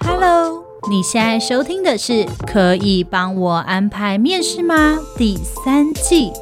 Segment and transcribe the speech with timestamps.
[0.00, 2.12] Hello，你现在收听的是
[2.46, 6.32] 《可以帮我安排面试吗》第三季。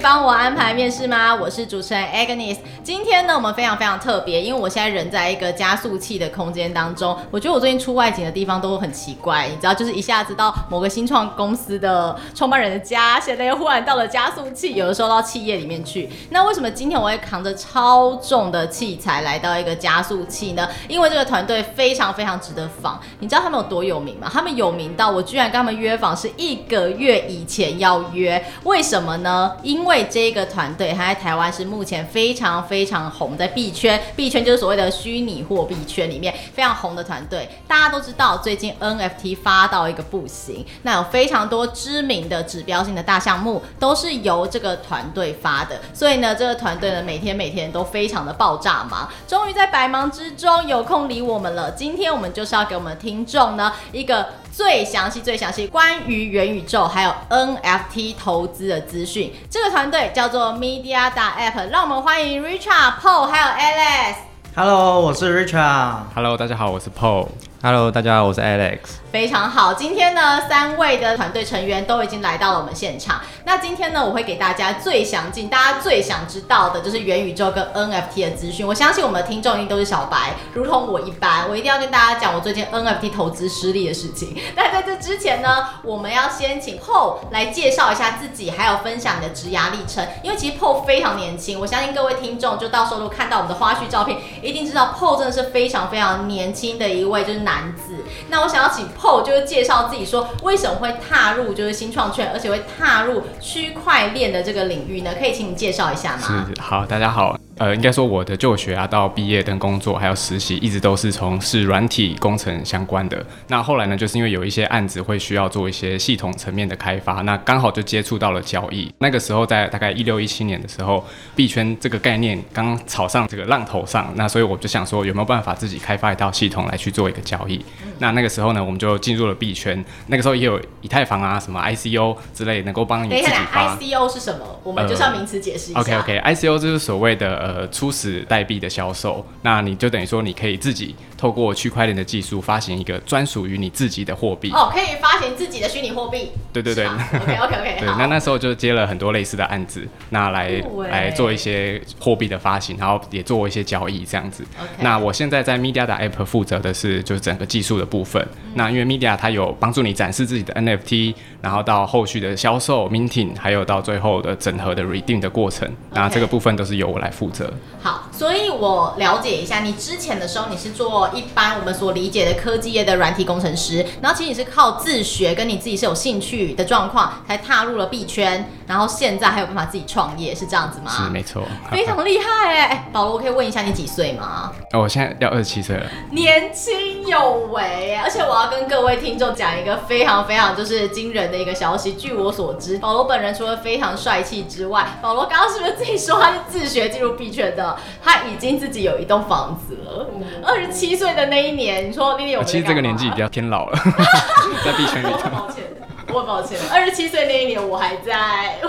[0.00, 1.34] 帮我安排面试吗？
[1.34, 2.56] 我是主持人 Agnes。
[2.82, 7.16] 今天呢，我们非常非常特别，因为我现在人在一个加速器的空间当中。
[7.30, 16.08] 我觉得我最近出外景的地方都很奇怪，你知道，就是一下子到某个新创公司的创办人的家，现在又忽然到了加速器，有的时候到企业里面去。
[16.30, 20.66] 那为什么今天我会扛着超重的器材来到一个加速器呢？
[20.88, 22.98] 因为这个团队非常非常值得访。
[23.18, 24.30] 你知道他们有多有名吗？
[24.32, 29.52] 他们有名到我居然跟他们约访是一个月以前要约，为什么呢？
[29.62, 37.48] 因为为这个团队，他在台湾是目前非常非常红，在币圈，币圈就是所谓的虚拟货币圈里面非常红的团队。
[37.66, 51.72] 大家都知道，最近 NFT 发到一个不行，那有非常多知名的指标性的大项目都是由这个团队发的，所以呢，这个团队呢每天每天都非常的爆炸忙，终于在百忙之中有空理我们了。
[51.72, 54.28] 今天我们就是要给我们听众呢一个。
[54.52, 64.16] 最详细、最详细关于元宇宙还有 NFT 投资的资讯，这个团队叫做 Media App，让我们欢迎 Richard、Paul 还有 Alex。
[64.56, 66.02] Hello，我是 Richard。
[66.14, 67.28] Hello，大家好，我是 Paul。
[67.62, 68.99] Hello，大家好，我是 Alex。
[69.10, 73.20] 非常好，今天呢，三位的团队成员都已经来到了我们现场。
[73.44, 78.64] 那今天呢，我会给大家最详尽、大家最想知道的，就是元宇宙跟 NFT 的资讯。
[78.64, 84.36] 我相信我们的听众一定都是小白，如同我一般，我一定要跟大家讲我最近 NFT 投资失利的事情。
[84.54, 90.06] 那在这之前呢，我们要先请 PO 来介绍一下自己，还有分享你的职涯历程。
[90.22, 98.04] 因为其实 PO 非常年轻，我相信各位听众就到时候都看到我们的花絮照片，一定知道 PO 真的是非常非常年轻的一位，就是男子。
[98.28, 105.14] 那我想要请后就是介绍自己，说为什么会踏入就是新创圈，而且会踏入区块链的这个领域呢？
[105.18, 106.46] 可以请你介绍一下吗？
[106.54, 107.36] 是，好，大家好。
[107.60, 113.22] 呃，应该说我的就学啊，到毕业跟工作还有实习，一直都是从事软体工程相关的。
[113.48, 118.90] 那后来呢，就是因为有一些案子会需要做一些系统层面的开发，那刚好就接触到了交易。
[119.00, 121.04] 那个时候在大概一六一七年的时候，
[121.36, 127.62] 币圈这个概念刚炒上这个浪头上，那所以我就想说有没有办法自己开发一套系统来去做一个交易。
[127.98, 129.84] 那那个时候呢，我们就进入了币圈。
[130.06, 133.76] 那个时候也有以太坊啊，什么 ICO 之类，能够帮你自己发。
[133.76, 134.58] ICO 是什么？
[134.64, 135.80] 我们就是要名词解释一下。
[135.80, 146.30] 呃、OK OK，ICO 就是所谓的呃呃初始代币的销售，那你就等于说你可以自己透过区块链的技术发行一个专属于你自己的货币哦，可以发行自己的虚拟货币。
[146.50, 147.76] 对对对，OK OK OK。
[147.80, 150.50] 对，那那时候就接了很多类似的案子，那来
[150.90, 154.42] 来做一些货币的发行，然后也做一些交易这样子。
[154.78, 158.26] 那我现在在 Media 的 App 负责的是就是整个技术的部分。
[158.46, 167.52] 嗯、那因为 Media 它有帮助你展示自己的 NFT，然后到后续的销售、Minting，还有到最后的整合的 Redeem 的过程，那这个部分都是由我来负责。
[167.82, 168.08] 好。
[168.10, 180.90] 所以，我了解一下，你之前的时候，你是做一般我们所理解的科技业的软体工程师，然后其实你是靠自学，跟你自己是有兴趣的状况，才踏入了币圈，然后现在还有办法自己创业，是这样子吗？
[180.90, 181.42] 是，没错。
[181.70, 182.84] 非常厉害哎、欸！
[182.92, 184.52] 保罗，我可以问一下你几岁吗？
[184.72, 185.86] 哦，我现在要二十七岁了。
[186.10, 191.94] 年轻有为，而且我要跟各位听众讲一个非常非常就是惊人的一个消息。
[191.94, 197.76] 据我所知，保罗本人除了非常帅气之外，保罗刚刚是不是自己说他是自学进入币圈的？
[198.02, 200.08] 他已经自己有一栋房子了。
[200.42, 202.44] 二十七岁的那一年，你说丽丽有啊？
[202.44, 203.78] 其实这个年纪比较偏老了，
[204.62, 205.30] 在币圈里头。
[205.30, 205.64] 抱歉，
[206.12, 206.58] 我抱歉。
[206.70, 208.68] 二十七岁那一年，我还在，我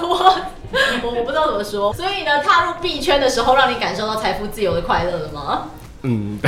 [1.04, 1.94] 我 我不知道怎么说。
[1.94, 5.68] 所以呢，踏入币圈的时候，让你感受到财富自由的快乐了吗？
[6.04, 6.40] 嗯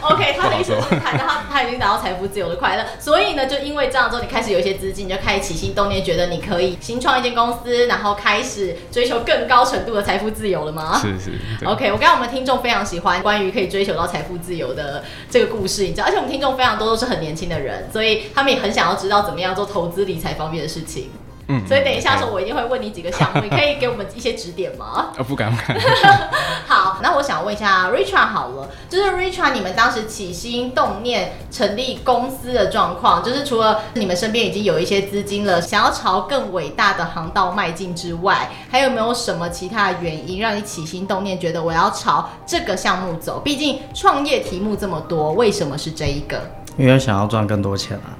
[0.00, 10.98] ，OK，他的意思是他他他已经达到财富自由的快乐，所以呢，就因为这样之后，你开始有一些资金，你就开始起心动念，觉得你可以新创一间公司，然后开始追求更高程度的财富自由了吗？
[11.00, 11.32] 是是。
[11.64, 21.10] OK，我刚刚我们听众非常喜欢关于可以追求到财富自由的这个故事，你知道，而且我们听众非常多都是很年轻的人，所以他们也很想要知道怎么样做投资理财方面的事情。
[21.50, 25.08] 嗯，所以等一下的时候，我一定会问你几个项目，你可以给我们一些指点吗？
[25.18, 25.76] 啊，不敢不敢。
[26.68, 43.40] 好，那我想问一下 Richard 好了，就是 Richard，你们当时起心动念成立公司的状况，就是除了你们身边已经有一些资金了，想要朝更伟大的航道迈进之外，还有没有什么其他的原因让你起心动念，觉得我要朝这个项目走？
[43.40, 46.40] 毕竟创业题目这么多，为什么是这一个？
[46.76, 48.14] 因为想要赚更多钱啊。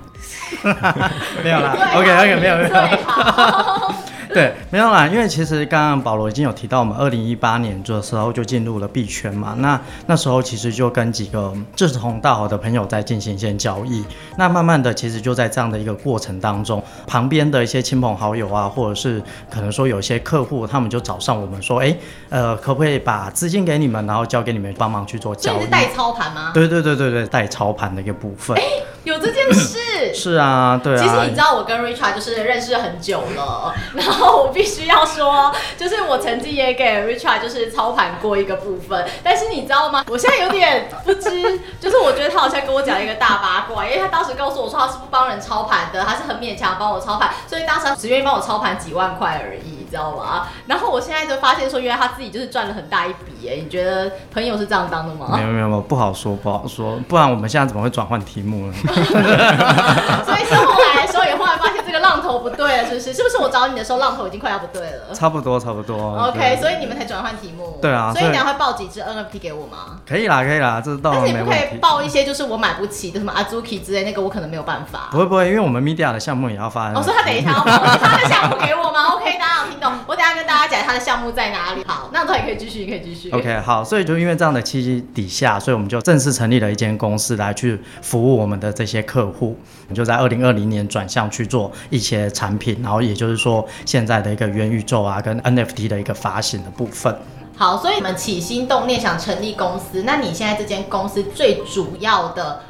[1.43, 2.71] 没有啦，OK OK，没有没有。
[4.33, 9.57] 对，没有啦，因为其实刚刚保罗已经有提到，我们二零一八年的时候就进入了币圈嘛。
[9.59, 14.05] 那那时候其实就跟几个志同道合的朋友在进行一些交易。
[14.37, 19.21] 那慢慢的，其实就在这样的一个过程当中，旁边的一些亲朋好友啊，或者是
[19.51, 21.97] 可能说有些客户，他们就找上我们说，哎，
[22.29, 25.57] 呃，可不可以把资金给你们，然后交给你们帮忙去做交易？
[25.57, 26.53] 这是代操盘吗？
[26.55, 28.57] 对对对对对，代操盘的一个部分。
[28.57, 28.63] 哎，
[29.03, 29.80] 有这件事？
[30.15, 31.03] 是啊，对啊。
[31.03, 40.05] 其实你知道，我跟 Richard 就是认识很久了， 然后我必须要说，就是我曾经也给 Richard 就是操盘过一个部分，但是你知道吗？
[40.09, 49.80] 我现在有点不知，就是我觉得他好像跟我讲一个大八卦，因为他当时告诉我说他是不帮人操盘的，他是很勉强帮我操盘，所以当时他只愿意帮我操盘几万块而已。
[49.91, 50.47] 知道吗？
[50.67, 53.57] 然后我现在就发现说，原来他自己就是赚了很大一笔哎！
[53.63, 55.29] 你觉得朋友是这样当的吗？
[55.37, 58.75] 没有没有没有，不好说不好说，不然我们现在怎么会转换题目呢？
[60.25, 61.70] 所以是后来的时候也后来发现这个
[62.11, 63.13] 浪头不对了，是不是？
[63.13, 65.15] 是不是我找你的时候浪头已经快要不对了？
[65.15, 66.17] 差不多差不多。
[66.29, 67.79] OK，所以你们才转换题目。
[67.81, 68.13] 对啊。
[68.13, 70.01] 所以你要会报几只 NFT 给我吗？
[70.09, 71.33] 可以啦可以啦，这倒没问题。
[71.33, 75.09] 但是你不可以报一些就是我买不起的什么 Azuki 之类，那个我可能没有办法。
[75.13, 76.93] 不会不会，因为我们 Media 的项目也要发。
[76.95, 79.93] 我说他等一下要报 他的项目给我吗？OK，大家有听懂？
[80.07, 80.71] 我等下跟大家。
[80.71, 81.83] 讲他的项目在哪里？
[81.85, 83.29] 好，那他也可以继续，可以继续。
[83.31, 89.59] OK，好，所以就因为这样的契机底下，所以我们就正式成立了一间公司来去服务我们的这些客户。
[89.93, 97.15] 就在二零二零年转向去做一些产品，然后也就是说现在的一个元宇宙啊，跟 NFT 的一个发行的部分。
[97.57, 102.61] 好，所以你们起心动念想成立公司，那你现在这间公司最主要的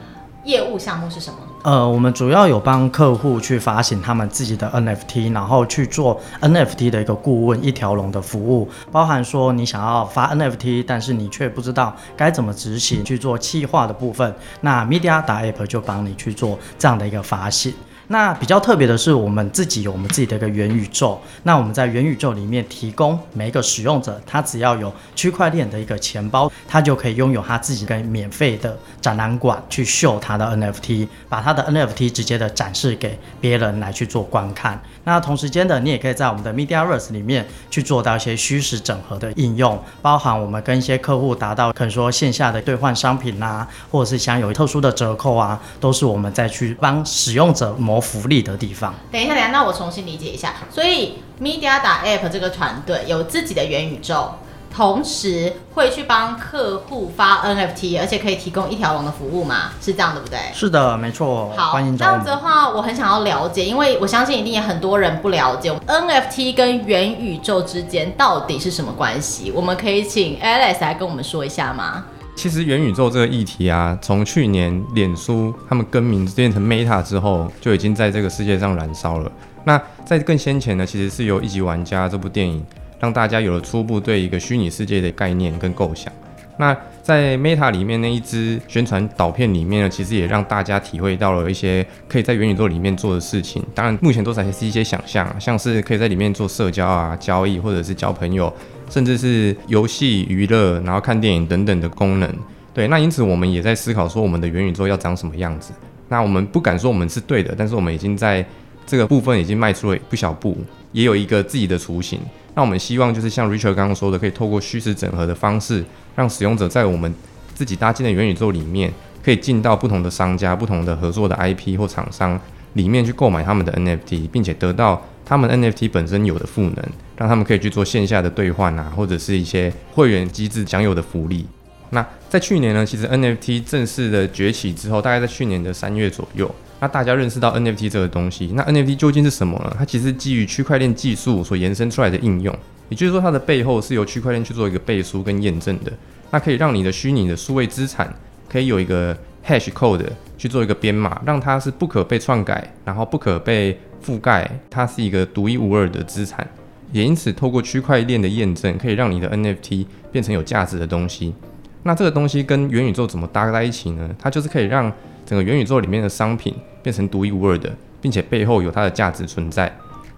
[0.45, 1.39] 业务项目是什么？
[1.63, 17.75] 呃，我们主要有帮客户去发行他们自己的 NFT，然后去做 NFT 的一个顾问一条龙的服务，包含说你想要发 NFT，但是你却不知道该怎么执行去做企划的部分，那 Media.App 就帮你去做这样的一个发行。
[18.13, 21.21] 那比较特别的是，我们自己有我们自己的一个元宇宙。
[21.45, 34.83] 那我们在元宇宙里面提供每一个使用者，他只要有区块链的一个钱包，他就可以拥有他自己的免费的展览馆去秀他的 NFT，把他的 NFT 直接的展示给别人来去做观看。
[35.05, 48.95] 那同时间的，你也可以在我们的 Mediaverse 里面去做到一些虚实整合的应用，包含我们跟一些客户达到可能说线下的兑换商品啊，或者是享有特殊的折扣啊，都是我们在去帮使用者谋福利的地方。
[49.11, 50.55] 等一下，等一下，那我重新理解一下。
[50.71, 54.35] 所以 Media.App 这个团队有自己的元宇宙，
[54.75, 59.73] 同时会去帮客户发 NFT，而且可以提供一条龙的服务嘛？
[59.81, 60.39] 是这样对不对？
[60.55, 61.53] 是的，没错。
[61.57, 69.53] 好，欢迎这样子的话，我很想要了解，因为我相信一定也很多人不了解 NFT 跟元宇宙之间到底是什么关系。
[69.55, 72.05] 我们可以请 Alex 来跟我们说一下吗？
[72.37, 79.31] 其实元宇宙这个议题啊，从去年脸书他们更名变成 Meta 之后，就已经在这个世界上燃烧了。
[79.65, 82.65] 那在更先前呢，其实是由一级玩家这部电影
[83.01, 86.13] 让大家有了初步对一个虚拟世界的概念跟构想。
[86.57, 93.65] 那在 Meta 里面那一支宣传导片里面呢，其实也让大家体会到了一些可以在元宇宙里面做的事情。
[93.75, 98.53] 当然，目前都还是一些想象，像是可以在里面做社交啊、交易，或者是交朋友。
[98.91, 102.29] 甚至是游戏娱乐，然后看电影等等的功能，
[102.75, 105.73] 对，那因此我们也在思考说，我们的元宇宙要长什么样子。
[106.09, 108.45] 那我们不敢说我们是对的，但是我们已经在
[108.85, 110.59] 这个部分已经迈出了不小步，
[110.91, 112.19] 也有一个自己的雏形。
[112.55, 115.85] 那我们希望就是像 Richard 刚刚说的，可以透过虚实整合的方式，
[116.17, 117.15] 让使用者在我们
[117.55, 118.93] 自己搭建的元宇宙里面，
[119.23, 122.41] 可以进到不同的商家、不同的合作的 IP 或厂商
[122.75, 126.77] 里面去购买他们的 NFT，并且得到他们 NFT 本身有的赋能。
[127.17, 131.47] 让他们可以去做线下的兑换啊，或者是一些会员机制享有的福利。
[131.91, 136.51] 那在去年呢，其实 NFT 正式的崛起之后，大概在去年的三月左右，
[136.81, 138.53] 那大家认识到 NFT 这个东西。
[138.55, 139.77] 那 NFT 究竟是什么呢？
[139.79, 142.57] 它其实基于区块链技术所延伸出来的应用，
[142.89, 145.93] 也就是说，它的背后是由区块链去做一个背书跟验证的。
[146.31, 148.13] 那可以让你的虚拟的数位资产
[148.49, 150.07] 可以有一个 hash code
[150.39, 156.47] 去做一个编码，让它是不可被篡改，然后不可被覆盖，它是一个独一无二的资产。
[156.93, 161.35] 也因此，透过区块链的验证，可以让你的 NFT 变成有价值的东西。
[161.83, 164.09] 那这个东西跟元宇宙怎么搭在一起呢？
[164.19, 164.93] 它就是可以让
[165.25, 169.73] 整个元宇宙里面的商品变成独一无二的，并且背后有它的价值存在。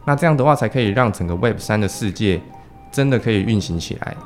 [0.05, 2.41] 那这样的话，才可以让整个 Web 三的世界
[2.91, 4.17] 真的可以运行起来。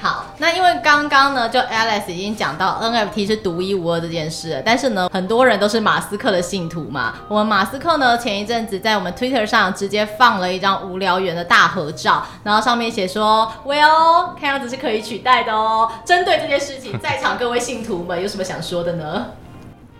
[0.00, 7.14] 好，那因为刚刚呢，就 Alex 已经讲到 NFT 是独一无二这件事，但是呢，很多人都是马斯克的信徒嘛。
[7.28, 19.26] 我们马斯克呢，前一阵子在我们 Twitter 上直接放了一张无聊猿的大合照，然后上面写说：“Well，看样子是可以取代的哦。”针对这件事情，在场各位信徒们有什么想说的呢？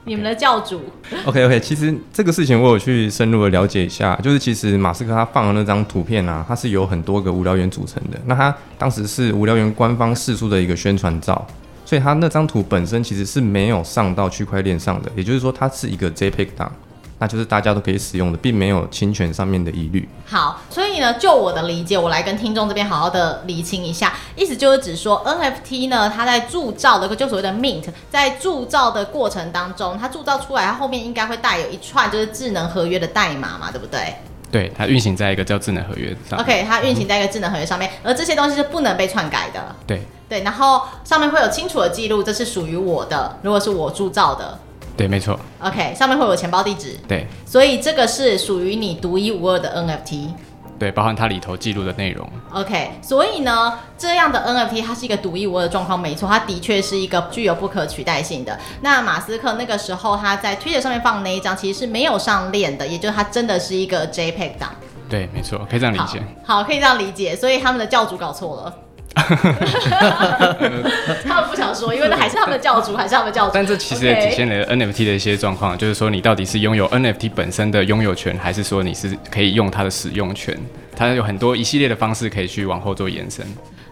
[0.08, 0.80] 你们的教主。
[1.26, 8.18] OK OK，其实这个事情我有去深入的了解一下，就是其实马斯克他放的那张图片啊，它是由很多个无聊猿组成的。
[8.24, 11.46] 那他当时是无聊猿官方释出的一个宣传照，
[11.84, 16.72] 所以他那张图本身其实是没有上到区块链上的，也就是说它是一个 JPEG 档。
[17.18, 20.08] 那就是大家都可以使用的，并没有侵权上面的疑虑。
[20.26, 34.14] 好，所以呢，就我的理解，我来跟听众这边好好的理清一下，意思就是指说 NFT 呢，它在铸造的就所谓的 mint，在铸造的过程当中，它铸造出来，它后面应该会带有一串就是智能合约的代码嘛，对不对？
[34.50, 36.38] 对，它运行在一个叫智能合约上。
[36.38, 39.74] OK，它运行在一个智能合约上面，而这些东西是不能被篡改的。
[39.86, 44.58] 对对，然后上面会有清楚的记录，这是属于我的，如果是我铸造的。
[44.98, 45.38] 对，没错。
[45.60, 46.98] OK，上面会有钱包地址。
[47.06, 50.28] 对，所以这个是属于你独一无二的 NFT。
[50.76, 52.28] 对，包含它里头记录的内容。
[52.52, 58.58] OK，所以呢，这样的 NFT 它是一个独一无二的状况，没错，它的确是一个具有不可取代性的。
[58.80, 64.70] 那马斯克那个时候他在 Twitter 上面放的那一张，其实是没有上链的，也就是它真的是一个 JPEG 档。
[65.08, 66.20] 对，没错，可以这样理解。
[66.44, 67.34] 好，好，可以这样理解。
[67.34, 68.74] 所以他们的教主搞错了。
[71.26, 73.52] 他们不想说，因为那还是他们的教主，还是他们教主。
[73.54, 80.56] 但这其实也体现了 NFT 的一些状况，就是说你到底是拥有 NFT 本身的拥有权，还是说你是可以用它的使用权？
[80.96, 83.44] 它有很多一系列的方式可以去往后做延伸。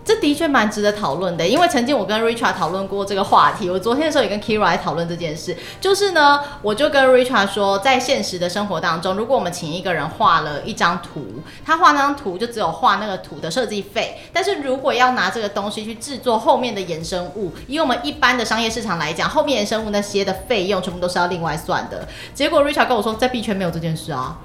[0.06, 3.68] 这的确蛮值得讨论的，因为曾经我跟 Richard 讨论过这个话题。
[3.68, 22.06] 我昨天的时候也跟 Kira 来讨论这件事，就是呢，我就跟 Richard 说，在现实的生活当中，如果我们请一个人画了一张图，他画那张图就只有画那个图的设计费，但是如果要拿这个东西去制作后面的衍生物，以我们一般的商业市场来讲，后面衍生物那些的费用全部都是要另外算的。
[22.32, 24.38] 结果 Richard 跟我说，在币圈没有这件事啊，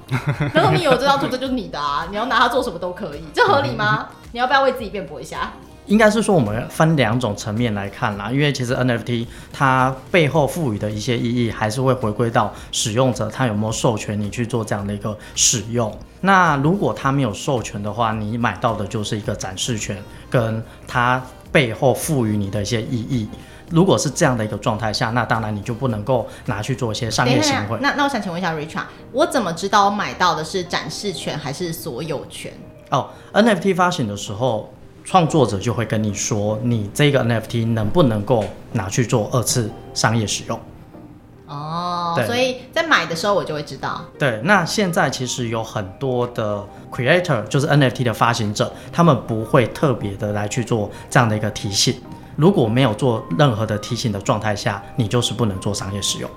[0.52, 4.08] 然后你有这张图，这就是你的啊，你要拿它做什么都可以，这合理吗？
[4.32, 5.52] 你要不要为自己辩驳一下？
[5.86, 15.92] 应该是说，我们分两种层面来看啦，因为其实 NFT 它背后赋予的一些意义，还是会回归到使用者他有没有授权你去做这样的一个使用。
[16.20, 21.20] 那如果他没有授权的话，你买到的就是一个展示权，跟它
[21.50, 23.28] 背后赋予你的一些意义。
[23.70, 27.78] 如果是这样的一个状态下，那当然你就不能够拿去做一些商业行为。
[27.82, 32.52] 那那我想请问一下 Richard，我怎么知道我买到的是展示权还是所有权？
[32.92, 34.72] 哦，NFT 发行的时候。
[35.04, 40.56] 创作者就会跟你说，你这个 NFT 能不能够拿去做二次商业使用？
[41.48, 44.00] 哦，所以在买的时候我就会知道。
[44.16, 52.00] 对，那现在其实有很多的 creator，就是 NFT 的发行者，他们不会特别的来去做这样的一个提醒。
[52.36, 56.30] 如果没有做任何的提醒的状态下，你就是不能做商业使用。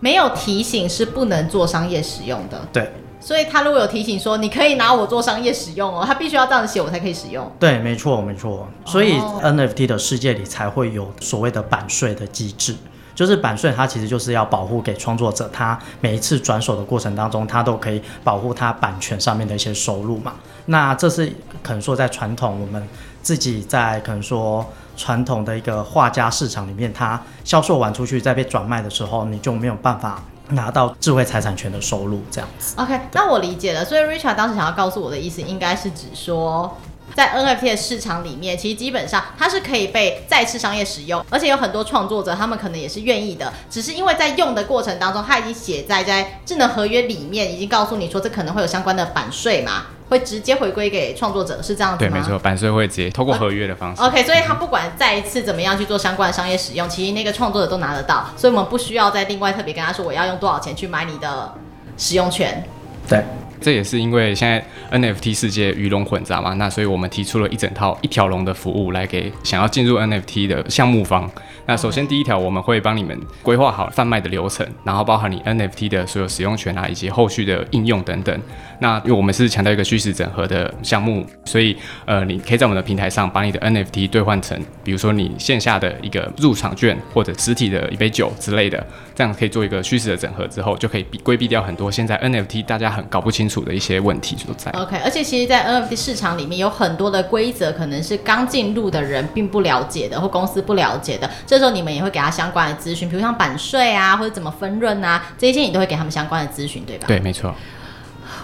[0.00, 2.66] 没有提醒是不能做商业使用的。
[2.72, 2.92] 对。
[3.26, 7.50] 所以他如果有提醒说，你可以拿我做商业使用哦，他必须要这样写我才可以使用。
[7.58, 8.68] 对，没错没错。
[8.84, 12.76] 所以 NFT 的世界里才会有所谓的版税的机制，
[13.16, 20.34] 就是版税它其实就是要保护给创作者，他每一次转手的过程当中，他都可以保护他版权上面的一些收入嘛。
[20.66, 21.26] 那这是
[21.64, 22.88] 可能说在传统我们
[23.22, 24.64] 自己在可能说
[24.96, 30.22] 传统的一个画家市场里面，它销售完出去再被转卖的时候，你就没有办法。
[30.50, 32.74] 拿到智慧财产权的收入这样子。
[32.78, 33.84] OK，那我理解了。
[33.84, 36.76] 所以 Richard 当时想要告诉我的意思，应该是指说，
[37.14, 43.52] 在 NFT 的市场里面，其实基本上它是可以被再次商业使用，而且有很多创作者，他们可能也是愿意的。
[43.70, 49.86] 只是因为在用的过程当中，他已经写在在智能合约里面，已经告诉你说，这可能会有相关的版税嘛。
[50.08, 52.10] 会直接回归给创作者，是这样子吗？
[52.10, 54.02] 对，没错，版税会直接透过合约的方式。
[54.02, 61.52] OK，所以他不管再一次怎么样去做相关的商业使用，其实那个创作者都拿得到，所以我们不需要再另外特别跟他说我要用多少钱去买你的
[61.96, 62.64] 使用权。
[63.08, 63.24] 对。
[63.66, 64.64] 这也是因为现在
[64.96, 71.28] NFT 世界鱼龙混杂嘛，那所以我们提出了一整套一条龙的服务来给想要进入 NFT 的项目方。
[71.66, 78.40] 那首先第一条，我们会帮你们规划好贩卖的流程，然后包含你 NFT 的所有使用权啊，以及后续的应用等等。
[78.78, 94.70] 那因为我们是强调一个虚实整合的项目，所以呃，你可以在我们的平台上把你的 NFT 兑换成，比如说你线下的一个入场券或者实体的一杯酒之类的，这样可以做一个虚实的整合之后，就可以规避掉很多现在 NFT 大家很搞不清楚的一些问题所在。
[94.72, 101.30] OK，而且其实，在 NFT 市场里面有很多的规则，可能是刚进入的人并不了解的，或公司不了解的。
[101.46, 107.06] 这时候你们也会给他相关的咨询，比如像版税啊，或者怎么分润啊，这些你都会给他们相关的咨询，对吧？
[107.06, 107.54] 对，没错。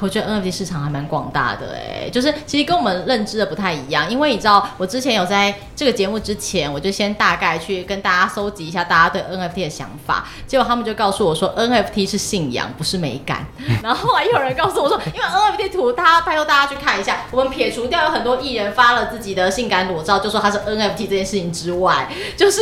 [0.03, 13.47] 我觉得 NFT 市场还蛮广大的哎、欸，就是其实跟我们认知的不太一样，因为你知道，我之前有在这个节目之前，我就先大概去跟大家搜集一下大家对 NFT 的想法，结果他们就告诉我说 NFT 是信仰，不是美感。
[13.83, 22.61] 然后后来又有人告诉我说，因为 NFT 图，他拜托大家去看一下，我们撇除掉有很多艺人发了自己的性感裸照，就说他是 NFT 这件事情之外，就是。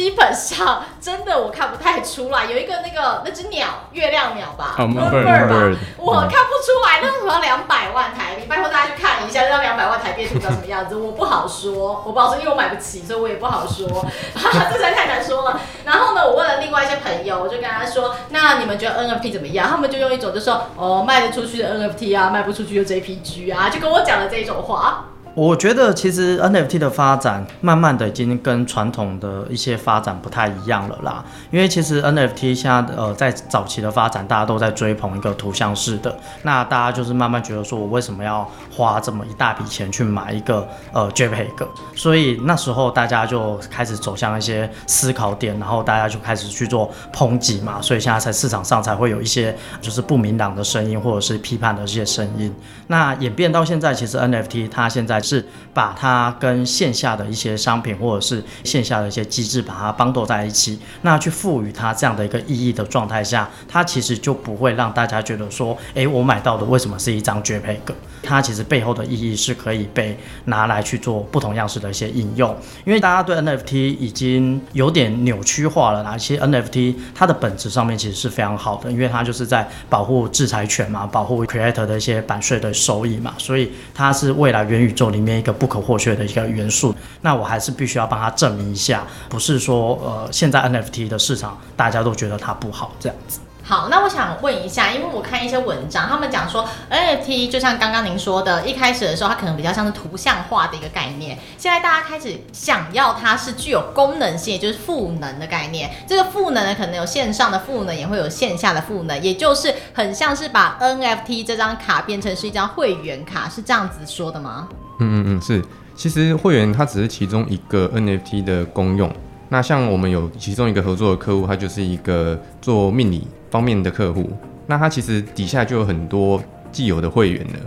[0.00, 13.86] 基本上真的我看不太出来，有一个那个那只鸟，月亮鸟吧，bird、oh, 吧，我看不出来，那什么两百万台币，拜托大家去看一下，那两百万台币图长什么样子，我不好说，我不好说，因为我买不起，所以我也不好说，
[14.32, 15.60] 这实在太难说了。
[15.84, 19.68] 然后呢，我问了另外一些朋友，我就跟他说，那你们觉得 NFT 怎么样？
[19.68, 25.04] 他们就用一种就说，哦，卖得出去的 NFT 啊，卖不出去的 JPG 啊，就跟我讲了这种话。
[25.40, 31.24] 我觉得其实 NFT 的发展，慢慢的已经跟传统的一些发展不太一样了啦。
[31.50, 41.66] 因为其实 NFT 现在呃在早期的发展，大家都在追捧一个图像式的，那大家就是慢慢觉得说，我为什么要花这么一大笔钱去买一个呃 JPEG？
[41.94, 47.80] 所以那时候大家就开始走向一些思考点，然后大家就开始去做抨击嘛。
[47.80, 52.54] 所以现在在市场上才会有一些就是不明朗的声音，或者是批判的一些声音。
[52.88, 67.78] 那演变到现在，其实 NFT 它现在是把它跟线下的一些商品或者是线下的一些机制把它绑斗在一起，那去赋予它这样的一个意义的状态下，它其实就不会让大家觉得说，哎，我买到的为什么是一张 JPEG？
[68.22, 76.18] 它其实背后的意义是可以被拿来去做不同样式的一些应用，因为大家对 NFT 已经有点扭曲化了啦。
[76.18, 86.94] 其实 NFT 它的本质上面其实是非常好的，因为它就是在保护制财权嘛，保护 creator 的一些版税的收益嘛，所以它是未来元宇宙里面一个不可或缺的一个元素。
[87.20, 93.40] 那我还是必须要帮他证明一下，不是说呃现在 NFT 的市场大家都觉得它不好这样子。
[93.70, 105.88] 好，那我想问一下，因为我看一些文章，他们讲说 NFT 就像刚刚您说的，一开始的时候它可能比较像是图像化的一个概念，现在大家开始想要它是具有功能性，也就是赋能的概念。
[106.04, 114.66] 这个赋能呢，可能有线上的赋能，也会有线下的赋能，也就是很像是把 NFT 这张卡变成是一张会员卡，是这样子说的吗？
[114.98, 115.64] 嗯嗯嗯，是。
[115.94, 119.08] 其实会员它只是其中一个 NFT 的功用。
[119.50, 123.28] 那像我们有其中一个合作的客户，他就是一个做命理。
[123.50, 124.30] 方面的客户，
[124.68, 126.40] 那他其实底下就有很多
[126.70, 127.58] 既有的会员了，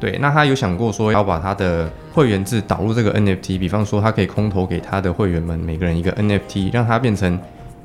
[0.00, 7.38] 对，那他有想过说要把他的会员制导入这个 NFT，比方说他可以空投给他的会员们每个人一个 NFT，让他变成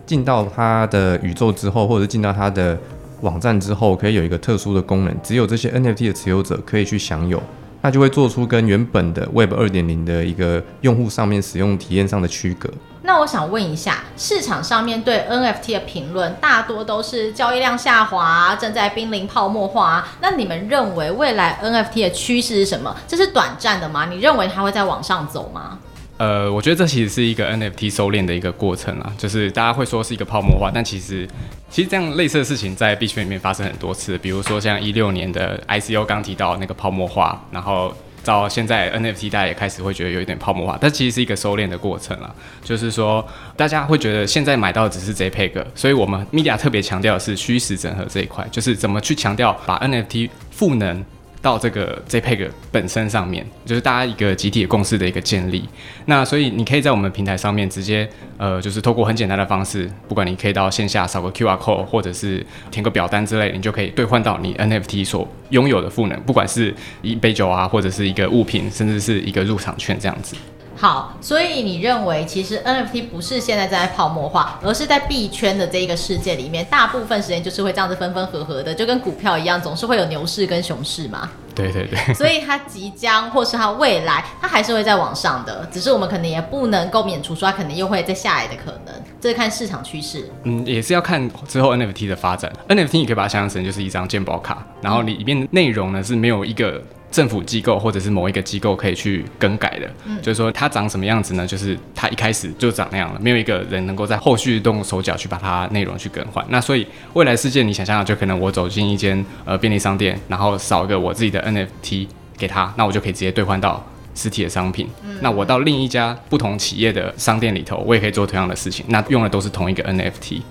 [0.03, 2.75] 进到他的宇宙之后，或者是进到他的
[3.21, 7.39] 网站之后，可以有一个特殊的功能，只有这些 NFT 的持有者可以去享有，
[7.83, 12.67] 那就会做出跟原本的 Web 二点零的一个用户上面使用体验上的区隔。
[13.05, 20.07] 那我想问一下，市场上面对 NFT 的评论大多都是交易量下滑，正在濒临泡沫化。
[20.21, 22.95] 那你们认为未来 NFT 的趋势是什么？
[23.05, 24.05] 这是短暂的吗？
[24.05, 25.77] 你认为它会再往上走吗？
[26.17, 31.27] 呃，我觉得这其实是一个 NFT 收敛的一个过程啊，就是大家会说是一个泡沫化，但其实
[31.69, 37.93] 其实这样类似的事情在币圈里面发生很多次，比如说像一六年的 ICO 刚提到那个泡沫化，然后。
[38.23, 42.33] 到现在 NFT 大家也开始会觉得有一点泡沫化，但其实是一个收敛的过程了。
[42.63, 51.03] 就是说，大家会觉得现在买到的只是 JPEG，所以我们 Media 特别强调的是虚实整合这一块，就是怎么去强调把 NFT 赋能。
[51.43, 55.67] 到这个 JPEG 本身上面，就是大家一个集体共识的一个建立。
[56.05, 70.37] 那所以你可以在我们平台上面直接，呃，就是透过很简单的方式，不管你可以到线下扫个 QR code，或者是填个表单之类，你就可以兑换到你 NFT 所拥有的赋能，不管是一杯酒啊，或者是一个物品，甚至是一个入场券这样子。
[70.83, 81.29] 好，所以你认为其实 NFT 不是现在在泡沫化，而是在币圈的这一个世界里面，大部分时间就是会这样子分分合合的，就跟股票一样，总是会有牛市跟熊市嘛。
[81.55, 82.13] 对对对。
[82.13, 90.29] 所以它即将或是它未来，它还是会在往上的，只是我们可能也不能够免除说它可能又会再下来的可能，这是看市场趋势。
[90.43, 92.51] 嗯，也是要看之后 NFT 的发展。
[92.67, 96.83] NFT 你可以把它想象成就是一张鉴宝卡，然后里面内容呢是没有一个。
[97.13, 101.45] 政府机构或者是某一个机构可以去更改的，嗯，就是说它长什么样子呢？
[101.45, 106.43] 就是它一开始就长那样了，没有一个人能够在后续动手脚去把它内容去更换。
[106.49, 114.89] 那所以未来世界，你想象就可能我走进一间呃便利商店，然后扫一个我自己的 NFT 给他，那我就可以直接兑换到实体的商品。
[115.05, 120.41] 嗯，那我到另一家不同企业的商店里头，我也可以做同样的事情，那用的都是同一个 NFT。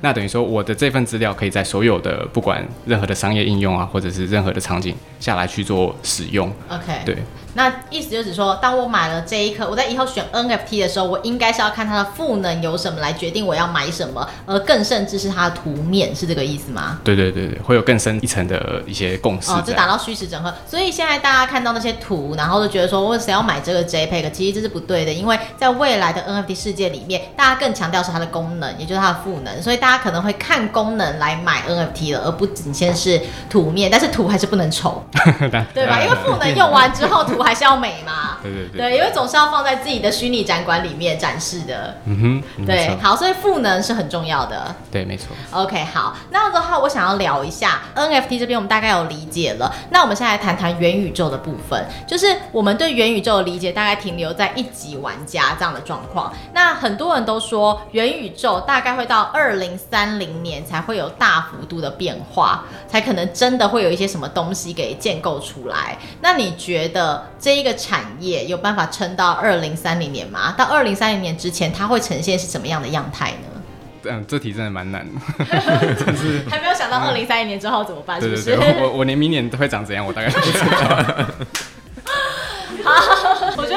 [0.00, 6.52] 那等于说，我的这份资料可以在所有的不管任何的商业应用啊，或者是任何的场景下来去做使用。
[6.68, 7.16] OK，对。
[7.56, 17.00] 那意思就是说，当我买了这一颗，我在以后选 NFT 的时候，我应该是要看它的赋能有什么来决定我要买什么，而更甚至是它的图面，是这个意思吗？
[17.02, 19.50] 对对对对，会有更深一层的一些共识。
[19.50, 20.52] 哦，就达到虚实整合。
[20.68, 24.30] 所以现在大家看到那些图，然后就觉得说，我谁要买这个 JPEG？
[24.32, 29.62] 其实这是不对的，因为在未来的 NFT 世界里面，大家更强调是它的功能，也就是它的赋能。
[29.62, 33.90] 所以大家可能会看功能来买 NFT 了，而不仅限是图面。
[33.90, 35.02] 但是图还是不能丑，
[35.72, 36.02] 对吧？
[36.02, 37.45] 因为赋能用完之后，图。
[37.46, 38.38] 还是要美嘛。
[38.42, 38.80] 对对对。
[38.80, 41.96] 对，因为总是要放在自己的虚拟展馆里面展示的。
[42.04, 42.66] 嗯哼。
[42.66, 44.74] 对，好，所以赋能是很重要的。
[44.90, 45.28] 对，没错。
[45.52, 49.72] OK，好，那的话，我想要聊一下 NFT 这边，我们大概有理解了。
[49.90, 56.32] 那我们现在来谈谈元宇宙的部分，就是我们对元宇宙的理解大概停留在一级玩家这样的状况。
[56.52, 65.96] 那很多人都说元宇宙大概会到二零三零年才会有大幅度的变化，才可能真的会有一些什么东西给建构出来。
[66.20, 70.54] 那你觉得这一个产业有办法撑到二零三零年吗？
[70.56, 73.62] 到二零三零年之前，它会呈现是什么样的样态呢？
[74.08, 75.44] 嗯，这题真的蛮难的，
[76.04, 78.44] 真是还没有想到二零三零年之后怎么办，是不是？
[78.44, 81.26] 对对对，我我连明年都会长怎样，我大概都不知道。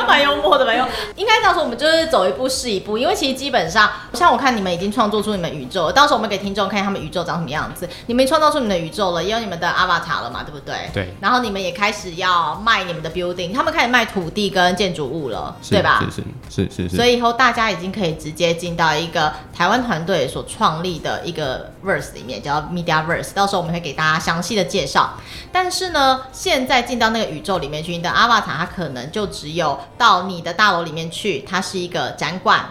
[0.09, 0.91] 蛮幽默的，蛮幽默。
[1.15, 7.87] 应该这样说，我们就是走一步是一步，因为其实基本上，像我看你们已经创作出你们宇宙了，到时候我们给听众看他们宇宙长什么样子。
[8.07, 10.89] 你们创造出你们的宇宙了，也有你们的 avatar 了嘛，对不对？
[10.93, 11.13] 对。
[11.21, 16.03] 然后你们也开始要卖你们的 building，他们开始卖土地跟建筑物了，对吧？
[16.09, 16.95] 是是是是是。
[16.95, 23.33] 所以以后大家已经可以直接进到一个台湾团队所创立的一个 verse 里面，叫 Mediaverse。
[23.33, 25.13] 到时候我们会给大家详细的介绍。
[25.51, 29.79] 但是呢，现在进到那个宇宙里面去，你的 avatar 它可能就只有。
[29.97, 32.63] 到你的大楼里面去，它是一个展馆，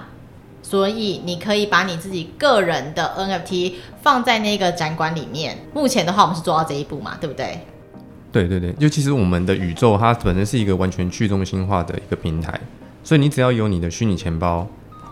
[0.63, 5.59] 所以你可以把你自己个人的 NFT 放在那个展馆里面。
[5.75, 7.61] 目前的话，我们是做到这一步嘛，对不对？
[8.33, 12.59] 对对对，就其实我们的宇宙它本身是一个完全去中心化的一个平台，
[13.05, 14.67] 所以你只要有你的虚拟钱包，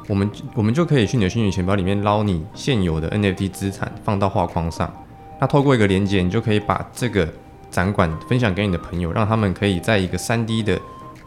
[0.08, 4.92] 我们我们就可以去你的虚拟钱包里面捞你现有的 NFT 资产放到画框上。
[5.40, 7.28] 那透过一个连接，你就可以把这个
[7.70, 10.80] 展馆分享给你的朋友，让他们可以在一个 3D 的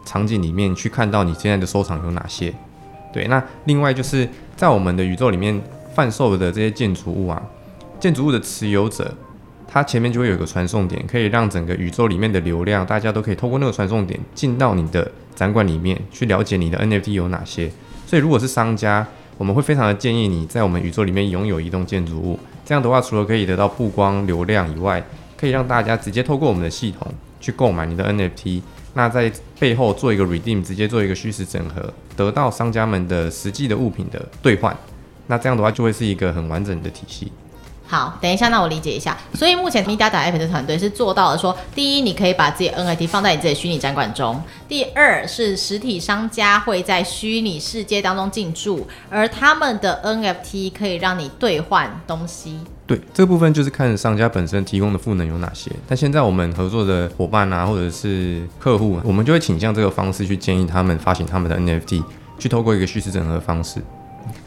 [0.05, 2.53] 场景里面去看到你现在的收藏有哪些？
[3.11, 5.61] 对，那另外就是在我们的宇宙里面
[5.93, 7.41] 贩售的这些建筑物啊，
[7.99, 9.13] 建筑物的持有者，
[9.67, 17.71] 它前面就会有一个传送点，可以让整个宇宙里面的流量，大家都可以透过那个传送点进到你的展馆里面去了解你的 NFT 有哪些。
[18.09, 19.05] 所以如果是商家，
[19.37, 25.05] 我们会非常的建议你在我们宇宙里面拥有一栋建筑物，这样的话除了可以得到曝光流量以外，
[25.37, 27.07] 可以让大家直接透过我们的系统
[27.39, 28.63] 去购买你的 NFT。
[28.95, 34.75] 那在背后做一个 redeem，直接做一个虚实整合，得到商家们的实际的物品的兑换，
[35.27, 37.31] 那这样的话就会是一个很完整的体系。
[37.91, 39.17] 好，等一下，那我理解一下。
[39.33, 44.35] 所以目前 MediaApp 的团队是做到了说，第一，你可以把自己 NFT 放在你自己虚拟展馆中；
[44.67, 52.59] 第二，是实体商家会在虚拟世界当中进驻，而他们的 NFT 可以让你兑换东西。
[52.85, 55.71] 对，这部分就是看商家本身提供的赋能有哪些。
[55.87, 62.03] 但现在我们合作的伙伴啊，或者是客户，我们就会倾向这个方式去建议他们发行他们的 NFT，
[62.37, 63.81] 去透过一个虚实整合的方式。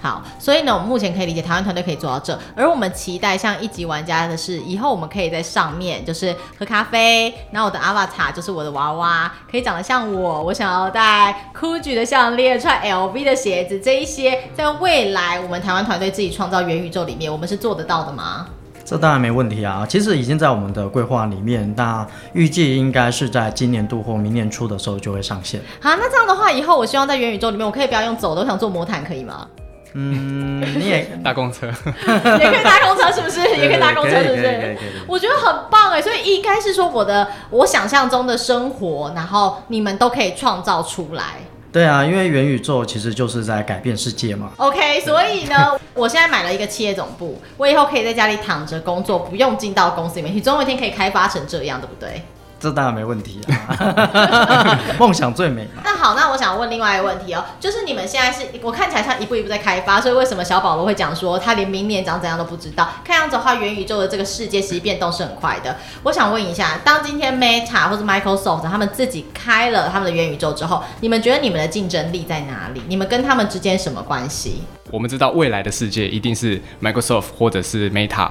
[0.02, 18.48] 好，所以呢，我们目前可以理解台湾团队可以做到这，而我们期待像一级玩家的是，以后我们可以在上面就是喝咖啡，然后我的 avatar 就是我的娃娃，可以长得像我，我想要戴 Gucci 的项链，穿 LV 的鞋子，这一些在未来我们台湾团队自己创造元宇宙里面，我们是做得到的吗？
[18.84, 25.60] 这当然没问题啊，其实已经在我们的规划里面，那预计应该是在今年度或明年初的时候就会上线。
[25.80, 29.46] 好，那这样的话，以后我希望在元宇宙里面，我可以不要用走的，我想做魔毯，可以吗？
[29.94, 33.40] 嗯，你也 搭公车， 也可以搭公车，是不是？
[33.56, 34.78] 也可以搭公车，是不是？
[35.06, 41.24] 我觉得很棒哎，所以应该是说我的我想象中的生活，然后你们都可以创造出来。
[41.72, 44.50] 对啊，因为元宇宙其实就是在改变世界嘛。
[44.58, 52.22] OK，所以呢，我现在买了一个企业总部，我以后可以在家里躺着工作，不用进到公司里面去，总有一天可以开发成这样，对不对？
[52.62, 55.82] 这当然没问题啊， 梦想最美嘛。
[55.84, 62.88] 那好，那我想问另外一个问题哦，就是你们现在是我看起来像一步一步在开发，所以为什么小保罗会讲说他连明年长怎样都不知道？
[63.04, 65.76] 看样子的话，元宇宙的这个世界其实变动是很快的。
[66.04, 72.82] 我想问一下，当今天 Meta 或者 Microsoft 他们自己开了他们的元宇宙之后，你们觉得你们的竞争力在哪里？
[72.86, 74.62] 你们跟他们之间什么关系？
[74.92, 78.30] 我们知道未来的世界一定是 Microsoft 或者是 Meta。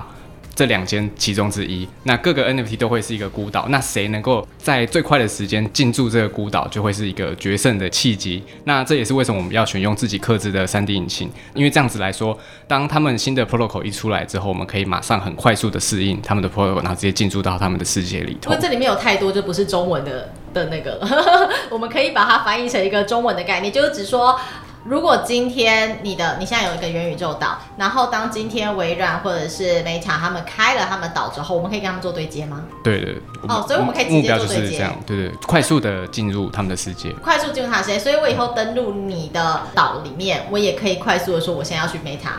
[0.53, 8.43] 这两间其中之一，那各个 NFT 都会是一个孤岛，那谁能够在最快的时间进驻这个孤岛，就会是一个决胜的契机。
[8.65, 12.37] 那这也是为什么我们要选用自己克制的 3D 引擎，因为这样子来说，
[12.67, 18.51] 当他们新的 protocol 一出来之后，我们可以马上很快速的适应他们的 protocol，然后直接进驻到他们的世界里头。
[18.51, 20.99] 因为这里面有太多就不是中文的的那个，
[21.71, 24.37] 我们可以把它翻译成一个中文的概念，就是只说。
[24.83, 32.63] 如果今天你的你现在有一个元宇宙岛，然后当今天微软或者是 Meta 他们开了他们岛之后，我们可以跟他们做对接吗？
[32.83, 33.21] 对对。
[33.47, 34.77] 哦，所以我们可以直接做对接。
[34.77, 37.11] 这样，对对，快速的进入他们的世界。
[37.23, 42.31] 快速进入他的世界，所以我以后登录你的岛里面，我也可以快速的说我现在要去 Meta。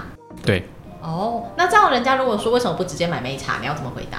[0.44, 0.68] 对。
[1.00, 4.18] 哦，那这样人家如果说为什么不直接买 Meta，你要怎么回答？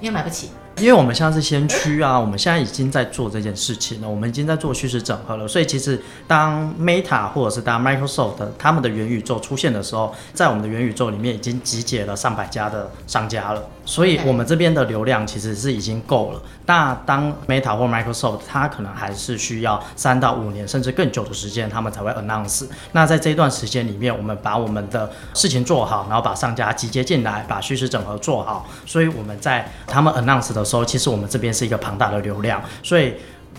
[0.00, 0.50] 因为买不起。
[0.78, 5.48] 因为我们现在是先驱啊，我们现在已经在做这件事情了，我们已经在做虚实整合了。
[5.48, 13.62] 所以其实当 Meta 或者是当 Microsoft 他们的元宇宙出现的时候，在我们的元宇宙里面已经集结了上百家的商家了。
[13.86, 16.42] 所以我们这边的流量其实是已经够了。
[16.66, 22.66] 那当 Meta 或 Microsoft 它可能还是需要三到五年甚至更久的时间，他们才会 announce。
[22.92, 28.68] 那在这一段时间里面，我们把我们的事情做好，然后把商家集结进来，把虚实整合做好。
[28.84, 33.14] 所以我们在他们 announce 的时候，其实我们这边是一个庞大的流量，所以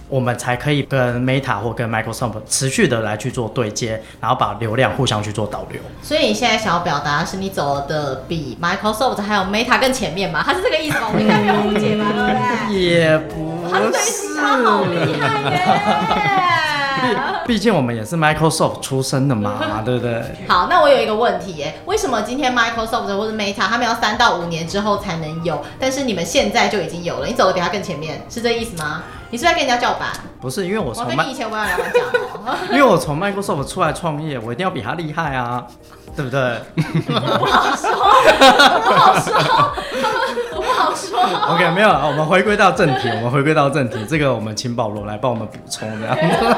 [0.10, 5.82] 我们才可以跟 Meta 或跟 Microsoft 持续的来去做对接，然后把流量互相去做导流。
[6.02, 10.42] 所以你现在想要表达是你走的比 Microsoft 还有 Meta 更前面吗？
[10.46, 11.08] 他是这个意思吗？
[11.14, 12.06] 我应该没有误解吧？
[12.16, 12.80] 对不对？
[12.80, 13.68] 也不
[13.98, 16.77] 是，他好厉害耶！
[17.48, 20.24] 毕竟我们也是 Microsoft 出身的嘛， 对不对？
[20.48, 27.28] 好，那我有一个问题耶，为什么今天 Microsoft 或者 Meta 他们要三到五年之后才能有，但是你们现在就已经有了？
[27.28, 29.04] 你走的比他更前面，是这意思吗？
[29.30, 30.10] 你是在跟人家叫板？
[30.40, 32.02] 不是，因为我从我跟你以前我要聊完讲，
[32.72, 35.66] 因为我从 Microsoft 出来创业，我一定要比他厉害啊，
[36.16, 36.62] 对不对？
[37.06, 37.92] 不好说，
[38.86, 39.34] 不好说，
[40.47, 40.47] 不
[40.78, 41.20] 好说。
[41.54, 46.56] OK，没有了，我们回归到正题， 我们回归到正题，这个我们请保罗来帮我们补充这样子。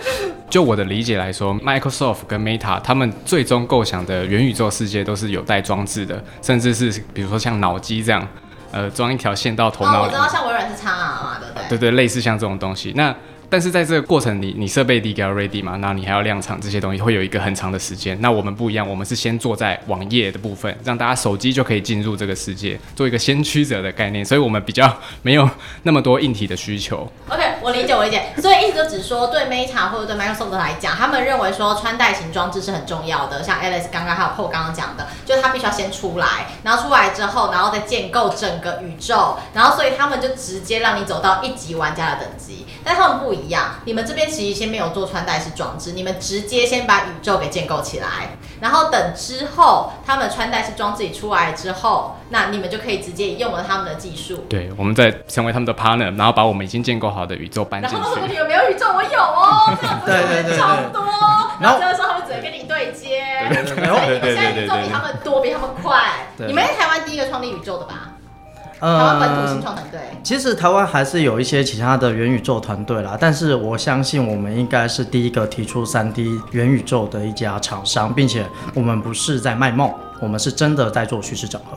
[0.50, 8.26] 就我的理解来说，Microsoft 跟 Meta 他们最终构想的元宇宙世界都是有带装置的，甚至是比如说像脑机这样，
[8.72, 10.08] 呃，装一条线到头脑里。
[10.08, 11.68] 哦，我知道，像微软是 XR 嘛，对不对？
[11.68, 12.94] 对对，类似像这种东西。
[12.96, 13.14] 那
[13.50, 18.18] 但是在这个过程里，你设备第一个要 ready 嘛，那你还要量产这些东西，会有一个很长的时间。
[18.20, 25.48] 那我们不一样，我们是先做在网页的部分，让大家手机就可以进入这个世界，做一个先驱者的概念，所以我们比较没有
[25.82, 27.10] 那么多硬体的需求。
[27.28, 28.32] OK，我理解，我理解。
[28.40, 33.42] 所以意思就只说，对 Meta 或者对 Microsoft 来讲，他们认为说穿戴型装置是很重要的。
[33.42, 42.66] 像 Alice 刚刚还有 Paul 刚刚讲的，就是它必须要先出来，然后出来之后，然后再建构整个宇宙，然后所以他们就直接让你走到一级玩家的等级。
[42.84, 54.44] 但他们不一样，你们这边其实先没有做穿戴式装置，你们直接先把宇宙给建构起来，然后等之后他们穿戴式装置一出来之后，那你们就可以直接用了他们的技术。
[54.48, 57.96] 对，我们在成为他们的 partner，然后把我们已经建构好的宇宙搬进去。
[57.96, 58.86] 然后你们有没有宇宙？
[58.94, 61.02] 我有哦， 这样子人超多。
[61.60, 63.24] 然后这个时候他们只能跟你对接。
[63.48, 64.34] 对对对对对对。
[64.34, 66.26] 现在宇宙比他们多，比他们快。
[66.36, 68.12] 你们是台湾第一个创立宇宙的吧？
[68.80, 81.76] 台湾本土新创团队，其实台湾还是有一些其他的元宇宙团队啦，但是我相信我们应该是第一个提出三 D 元宇宙的一家厂商，并且我们不是在卖梦，我们是真的在做叙事整合。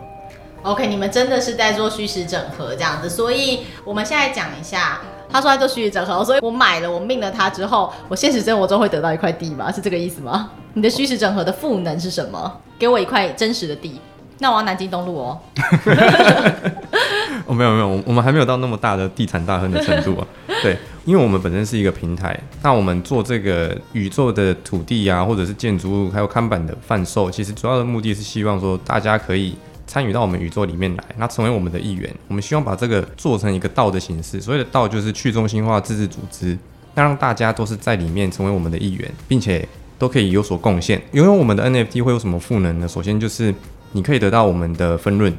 [0.64, 9.72] OK，你们真的是在做虚实整合这样子，所以我们现在讲一下，他说他做虚实整合，所以我买了，我命了他之后，我现实生活中会得到一块地吗？
[9.72, 10.52] 是这个意思吗？
[10.74, 12.60] 你的虚实整合的赋能是什么？
[12.78, 14.00] 给我一块真实的地。
[14.38, 15.40] 那我要南京东路哦。
[17.46, 20.28] 哦，没有没有，我们还没有到那么大的地产大亨的程度啊。
[20.64, 29.56] 对，因为我们本身是一个平台，那我们做这个宇宙的土地啊，或者是建筑物，还有看板的贩售，其实主要的目的是希望说大家可以
[29.92, 32.10] 参与到我们宇宙里面来，那成为我们的一员。
[32.30, 36.58] 我们希望把这个做成一个道的形式，所谓的道就是去中心化自治组织，
[36.96, 39.68] 那让大家都是在里面成为我们的一员，并且
[40.00, 41.02] 都可以有所贡献。
[41.12, 42.88] 拥有我们的 NFT 会有什么赋能呢？
[42.88, 43.54] 首先就是。
[43.94, 45.30] 你可以得到我们的分润。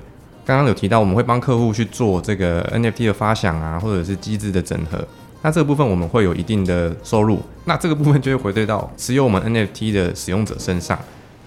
[0.44, 5.02] 刚刚有提到，我们会帮客户去做这个 NFT 的发想啊，或者是机制的整合。
[5.40, 7.40] 那这个部分我们会有一定的收入。
[7.64, 10.98] 那这个部分就会回归到持有我们 NFT 的使用者身上。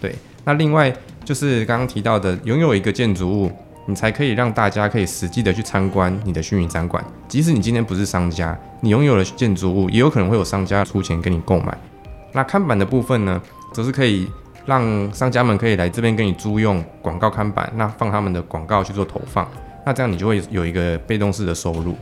[0.02, 0.16] 对。
[0.46, 0.92] 那另外
[1.26, 3.52] 就是刚刚提到的，拥有一个建筑物，
[3.88, 7.04] 你才可以让大家可以实际的去参观你的虚拟展馆。
[7.28, 11.78] 即使你今天不是商家，你拥有了建筑物，也有可能会有商家出钱跟你购买。
[12.32, 13.42] 那看板的部分呢，
[13.74, 14.30] 则是可以。
[14.68, 19.48] 让商家们可以来这边跟你租用广告看板，那放他们的广告去做投放，
[19.86, 21.96] 那这样你就会有一个被动式的收入。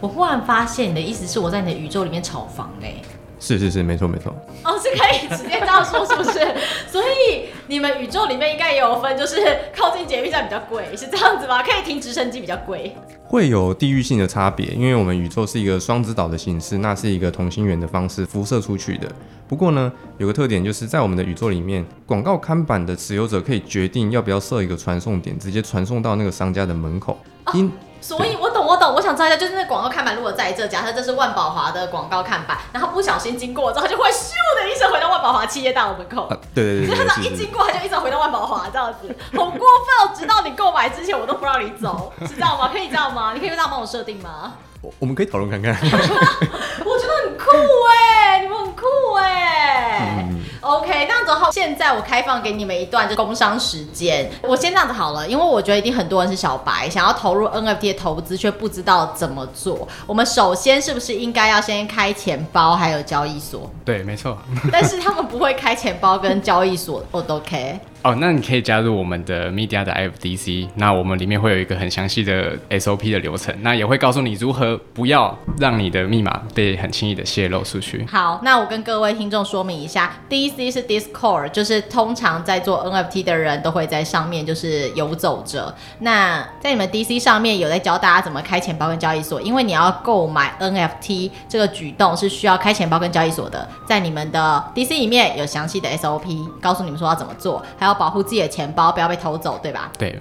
[0.00, 3.02] 我忽然发现你的意思是我在你的宇宙里面炒房嘞？
[3.40, 4.34] 是是是，没错没错。
[4.64, 6.40] 哦，是可以直接这样说，是不是？
[6.90, 9.36] 所以你们宇宙里面应该也有分，就是
[9.76, 11.62] 靠近捷运站比较贵，是这样子吗？
[11.62, 12.94] 可以停直升机比较贵。
[13.24, 19.06] 会有地域性的差别，因为我们宇宙是一个双子岛的形式，那是一个同心圆的方式辐射出去的。
[19.46, 27.18] 不过呢，有个特点就是在我们的宇宙里面，广告看板的持有者可以决定要不要设一个传送点，直接传送到那个商家的门口。
[27.54, 27.70] 因、哦
[28.00, 36.24] 所以，我懂，我懂，我想知道一下，就是那广告看板，如果在这，假设这是万宝华的广告看板，然后不小心经过之后，他就会咻的一声回到万宝华企业大楼门口。
[36.24, 40.12] 啊、对对对，他一经过，他就一直回到万宝华这样子，好过分哦！
[40.14, 42.68] 直到你购买之前，我都不让你走，知道吗？
[42.70, 43.32] 可以这样吗？
[43.32, 44.52] 你可以这样帮我设定吗？
[44.82, 45.74] 我我们可以讨论看看。
[46.84, 47.46] 我觉得很酷
[47.90, 48.84] 哎，你们很酷
[49.16, 50.26] 哎。
[50.30, 54.30] 嗯 OK，那子后现在我开放给你们一段就工商时间。
[54.42, 59.86] 我先这样子好了，因为我觉得一定很多人是小白，想要投入 NFT 的投资却不知道怎么做。
[60.06, 63.70] 我们首先是不是应该要先开钱包，还有交易所？
[63.84, 64.36] 对，没错。
[64.72, 67.78] 但是他们不会开钱包跟交易所，我都 OK。
[68.02, 78.06] 哦，那你可以加入我们的 Media 的 FDC，那我们里面会有一个很详细的 SOP 的流程，那也会告诉你如何不要让你的密码被很轻易的泄露出去。
[78.08, 85.74] 好，那我跟各位听众说明一下，DC 是 Discord，就是通常在做 NFT 的人都会在上面就是游走着。
[85.98, 99.90] 那在你们 DC 上面有在教大家怎么开钱包跟交易所，因为你要购买 NFT 这个举动是需要开钱包跟交易所的，在你们的 DC 里面有详细的 SOP，告诉你们说要怎么做，还要保护自己的钱包不要被偷走，对吧？
[99.98, 100.18] 对。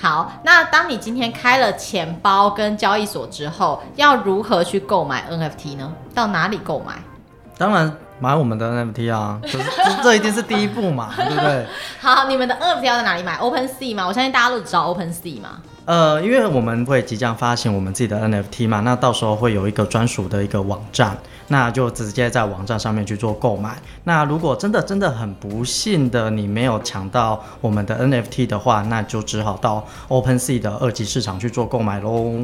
[0.00, 5.92] 好，那当你今天开了钱包跟交易所之后，要如何去购买 NFT 呢？
[6.14, 6.94] 到哪里购买？
[7.58, 9.58] 当然买我们的 NFT 啊，这
[10.02, 11.66] 这一定是第一步嘛，对不对？
[12.00, 14.06] 好，你们的 NFT 要在哪里买？OpenSea 吗？
[14.06, 15.60] 我相信大家都知道 OpenSea 嘛。
[15.86, 23.76] 呃，因为我们会即将发行我们自己的 NFT 嘛，那到时候会有一个专属的一个网站，那就直接在网站上面去做购买。
[24.04, 32.34] 那如果真的真的很不幸的你没有抢到我们的 NFT 的话，那就只好到 OpenSea 的二级市场去做购买喽。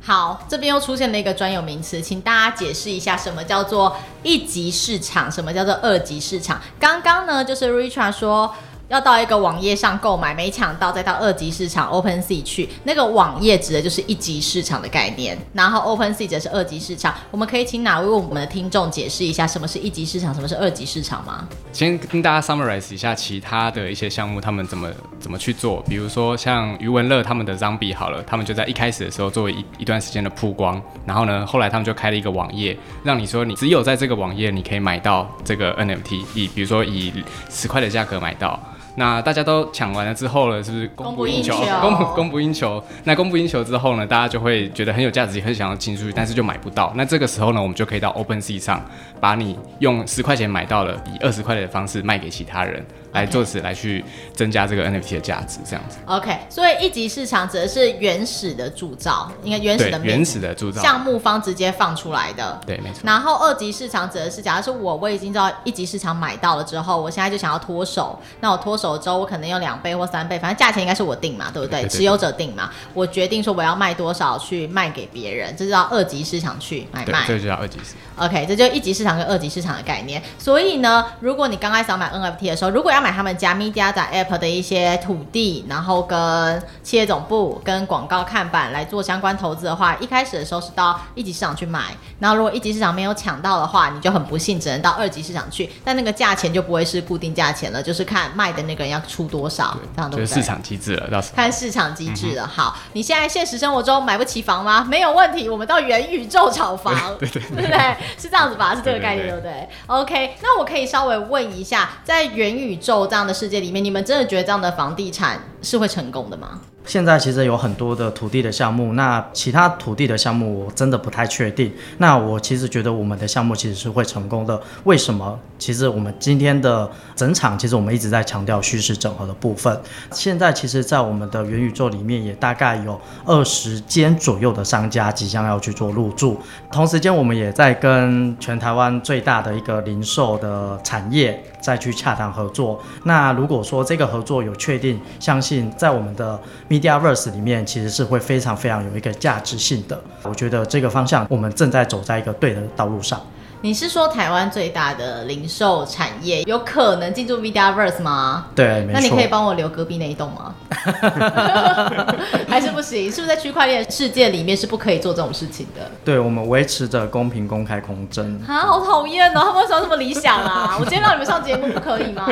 [0.00, 6.60] 好，这边又出现了一个专有名词，请大家解释一下什么叫做一级市场，什么叫做二级市场。
[6.78, 8.54] 刚刚呢，就是 Richard 说。
[8.92, 12.68] 要到一个网页上购买，没抢到再到二级市场 OpenSea 去。
[12.84, 17.14] 那个网页指的就是一级市场的概念，然后 OpenSea 则是二级市场。
[17.30, 21.48] 我们可以请哪位为我们的听众解释一下什么是一级市场，什么是二级市场吗？
[21.72, 25.82] 先跟大家 summarize 一下其他的一些项目，他们怎么怎么去做。
[25.88, 37.10] 比如说像余文乐他们的 Zombie 好了，他们就在一开始的时候作为一一段时间的曝光，然后呢，后来他们就开了一个网页，让你说你只有在这个网页你可以买到这个 NFT，以比如说以
[37.48, 38.60] 十块的价格买到。
[38.96, 41.54] 那大家都抢完了之后呢，是不是供不应求？
[41.80, 42.82] 供不 供不应求。
[43.04, 46.92] 那供不应求之后呢，大家就会觉得很有价值，也很想要进出去，但是就买不到。
[46.94, 48.84] 那这个时候呢，我们就可以到 OpenSea 上，
[49.20, 52.84] 把你用十块钱买到了，以二十块的方式卖给其他人。
[53.12, 55.98] 来做此来去增加这个 NFT 的价值，这样子。
[56.06, 62.60] OK，所以一级市场指的是原始的铸造，应该原始的原始的铸造项目方直接放出来的。
[62.66, 63.00] 对，没错。
[63.04, 71.82] 然后二级市场指的是，假如说我我已经知道一级市场买到了之后，我现在就想要脱手，那我脱手之后，我可能用两倍或三倍，反正价钱应该是我定嘛，对不对？
[71.82, 77.26] 对对对，持有者定嘛，我决定说我要卖多少去卖给别人，这就叫二级市场去买卖。
[77.26, 78.26] 对，这就叫二级市场。
[78.26, 80.22] OK，这就一级市场跟二级市场的概念。
[80.38, 91.86] 所以呢，如果你刚开始要买 NFT 的时候，如果要买他们家 Media 的 App 的一些土地，然后跟企业总部、跟广告看板来做相关投资的话，一开始的时候是到一级市场去买。
[92.20, 100.26] 然后如果一级市场没有抢到的话，你就很不幸只能到二级市场去，但那个价钱就不会是固定价钱了，就是看卖的那个人要出多少，这样对不对？
[100.26, 102.46] 就是市场机制了，到时候看市场机制了。
[102.46, 104.84] 好，你现在现实生活中买不起房吗？
[104.88, 107.96] 没有问题，我们到元宇宙炒房， 对对对，对不对？
[108.18, 108.74] 是这样子吧？
[108.74, 116.60] 是这个概念，对不对，对，对，对？OK，那我可以稍微问一下，在元宇宙这样的世界里面，你们真的觉得这样的房地产是会成功的吗？
[116.84, 121.72] 现在其实有很多的土地的项目，那其他土地的项目我真的不太确定。
[121.98, 124.60] 那我其实觉得我们的项目其实是会成功的。
[124.84, 125.38] 为什么？
[125.58, 129.80] 其实我们今天的整场，其实我们一直在强调虚实整合的部分。
[130.10, 136.36] 现在其实，在我们的元宇宙里面，也大概有二十间左右的商家即将要去做入驻。
[136.72, 142.80] 同时间，我们也在跟全台湾最大的一个零售的产业再去洽谈合作。
[143.04, 146.40] 那如果说这个合作有确定，相信在我们的
[146.72, 153.20] Mediaverse 里面其实是会非常非常有一个价值性的，我觉得这个方向我们正在走在一个对的道路上。
[153.64, 158.46] 你是说台湾最大的零售产业有可能进驻 Mediaverse 吗？
[158.56, 158.84] 对。
[158.90, 160.54] 那你可以帮我留隔壁那一栋吗？
[162.48, 163.12] 还是不行？
[163.12, 165.82] 是不是在区块链世界里面是不可以做这种事情的？
[166.04, 168.40] 对，我们维持着公平、公开、公正。
[168.48, 169.40] 啊，好讨厌哦！
[169.44, 170.76] 他们为什么这么理想啊？
[170.80, 172.26] 我今天让你们上节目不可以吗？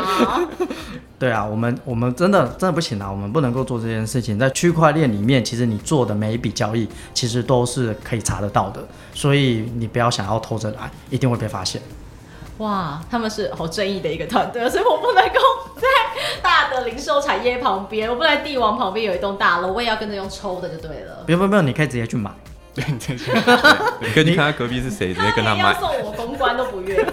[1.21, 4.39] 对啊，我们我们真的真的不行啊，我们不能够做这件事情。
[4.39, 8.81] 在区块链里面，其实你做的每一笔交易，其实都是可以查得到的，
[9.13, 11.83] 所以你不要想要偷着来，一定会被发现。
[12.57, 15.35] 哇，他们是好正义的一个团队，所以我不能够
[15.77, 15.83] 在
[16.43, 21.25] 大的零售产业旁边，我不能在帝王旁边有一栋大楼，我也要跟着用抽的就对了。
[21.27, 22.31] 不用不用，你可以直接去买。
[22.75, 25.73] 对，你看他隔壁是谁，直接跟他买。
[25.73, 27.05] 要送我公关都不愿意。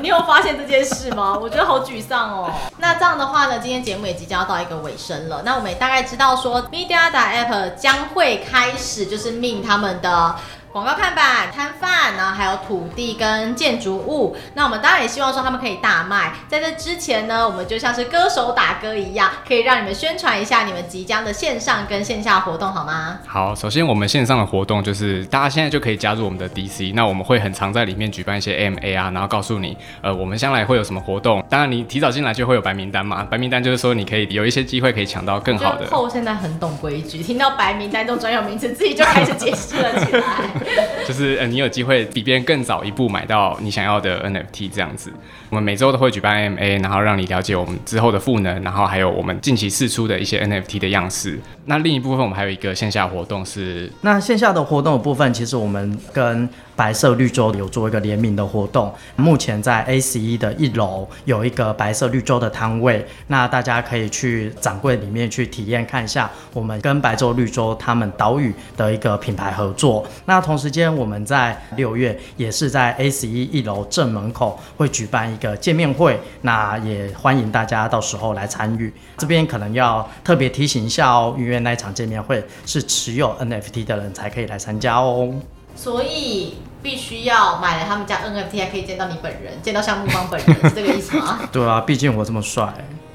[0.00, 1.36] 你有发现这件事吗？
[1.40, 2.52] 我觉得好沮丧哦。
[2.78, 5.42] 那这样的话呢，今天节目也即将要到一个尾声了。
[5.44, 10.36] 那我们也大概知道说，Media App 将会开始就是 mint 他们的
[10.72, 14.36] 广告看板、摊贩，然后还有土地跟建筑物。
[14.54, 16.32] 那我们当然也希望说他们可以大卖。
[16.48, 23.18] 在这之前呢，我们就像是歌手打歌一样，可以让你们宣传一下你们即将的线上跟线下活动，好吗？
[23.26, 31.44] 好，首先我们线上的活动就是大家现在就可以加入我们的 DC，那我们会很常在里面举办一些 AMA 啊，然后告诉你，呃，我们将来会有什么活动。
[31.48, 35.88] 当然你提早进来就会有白名单嘛，白名单就是说你可以有一些机会可以抢到更好的。
[35.90, 40.59] 后现在很懂规矩，听到白名单这种专有名词，自己就开始解释了起来。
[41.06, 45.12] 就是呃，你有机会比别人更早一步买到你想要的 NFT 这样子。
[45.48, 51.38] 我们每周都会举办 MA，然后让你了解我们之后的赋能，然后还有我们近期试出的一些 NFT 的样式。
[51.64, 56.48] 那另一部分我们还有一个线下活动是，那线下的活动的部分，其实我们跟
[56.80, 58.90] 白色绿洲有做一个联名的活动。
[59.14, 70.06] 目前在 ACE 的一楼有一个白色绿洲的摊位，那大家可以去展柜里面去体验看一下我们跟白洲绿洲他们岛屿的一个品牌合作。
[70.24, 78.90] 那同时间我们在六月也是在 ACE 一楼正门口会举办一个见面会，那也欢迎大家到时候来参与。
[79.18, 85.34] 这边可能要特别提醒一下哦，因为那场见面会是持有 NFT 的人才可以来参加哦。
[85.76, 91.40] 所以必须要买了他们家 NFT 还可以见到你本人，见到项目方本人， 是这个意思吗？
[91.52, 92.72] 对啊，毕竟我这么帅。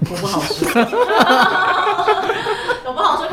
[0.10, 0.68] 我不好说。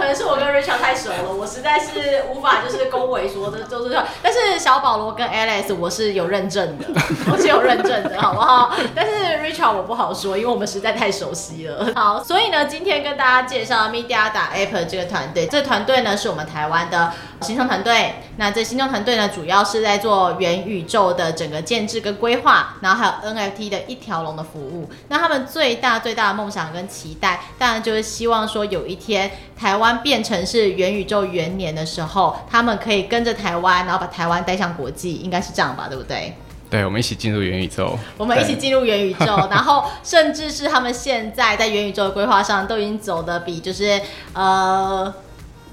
[0.02, 6.86] 可能是我跟 Richard 太熟了，我实在是无法就是恭维说的，就是但是小保罗跟 Alex 我是有认证的，
[7.30, 8.74] 我是有认证的，好不好？
[8.96, 11.92] 但是 Richard 我不好说，因为我们实在太熟悉了。
[11.94, 18.16] 好，所以呢，今天跟大家介绍 Mediada.app 这个团队，这个团队呢是我们台湾的新创团队。
[18.38, 24.90] 那这新创团队呢，主要是在做元宇宙的整个建制跟规划，然后还有 NFT 的一条龙的服务。
[25.08, 29.30] 那他们最大最大的梦想跟期待，当然就是希望说有一天。
[29.62, 36.34] 台湾变成是元宇宙元年的时候，他们可以跟着台湾，然后把台湾带向国际，应该是这样吧，对不对？
[36.68, 37.98] 对，我们一起进入元宇宙。
[38.16, 44.00] 我们一起进入元宇宙，然后甚至是他们现在在元宇宙的规划上，都已经走得比就是
[44.32, 45.14] 呃。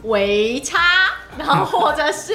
[0.04, 0.80] 维差，
[1.38, 2.34] 然后或者是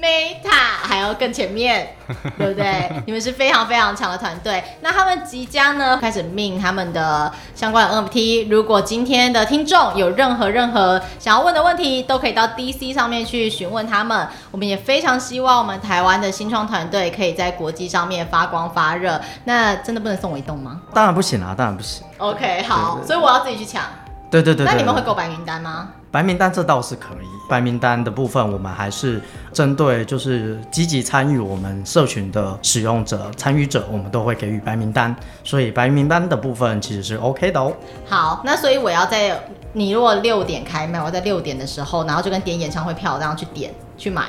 [0.00, 0.50] Meta
[0.82, 1.96] 还要更前面，
[2.36, 2.90] 对不对？
[3.06, 4.62] 你们是非常非常强的团队。
[4.80, 8.48] 那他们即将呢开始 mint 他们的相关的 NFT。
[8.50, 14.26] 如果今天的听众有任何任何想要问的问题，都可以到 DC 上面去询问他们。
[14.50, 19.20] 我们也非常希望我们台湾的新创团队可以在国际上面发光发热。
[19.44, 20.80] 那真的不能送我一栋吗？
[20.92, 22.04] 当然不行啊，当然不行。
[22.18, 23.84] OK，好，所以我要自己去抢。
[24.30, 25.88] 对对对，对，那你们会购白名单吗？
[26.10, 27.26] 白名单这倒是可以。
[27.48, 29.20] 白名单的部分，我们还是
[29.52, 35.14] 针对就是积极参与我们社群的使用者、参与者，我们都会给予白名单。
[35.42, 37.72] 所以白名单的部分其实是 OK 的哦。
[38.08, 39.40] 好，那所以我要在
[39.72, 44.26] 你如果六点开卖，我在六点的时候，然后就跟点演唱会票这样去点去买。